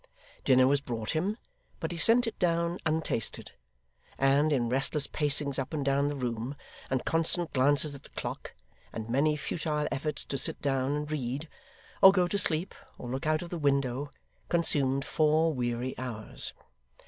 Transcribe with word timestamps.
Dinner 0.43 0.67
was 0.67 0.81
brought 0.81 1.11
him, 1.11 1.37
but 1.79 1.91
he 1.91 1.97
sent 1.99 2.25
it 2.25 2.39
down 2.39 2.79
untasted; 2.87 3.51
and, 4.17 4.51
in 4.51 4.67
restless 4.67 5.05
pacings 5.05 5.59
up 5.59 5.75
and 5.75 5.85
down 5.85 6.07
the 6.07 6.15
room, 6.15 6.55
and 6.89 7.05
constant 7.05 7.53
glances 7.53 7.93
at 7.93 8.01
the 8.01 8.09
clock, 8.09 8.55
and 8.91 9.07
many 9.11 9.35
futile 9.35 9.87
efforts 9.91 10.25
to 10.25 10.39
sit 10.39 10.59
down 10.59 10.91
and 10.95 11.11
read, 11.11 11.47
or 12.01 12.11
go 12.11 12.27
to 12.27 12.39
sleep, 12.39 12.73
or 12.97 13.11
look 13.11 13.27
out 13.27 13.43
of 13.43 13.51
the 13.51 13.59
window, 13.59 14.09
consumed 14.49 15.05
four 15.05 15.53
weary 15.53 15.93
hours. 15.99 16.53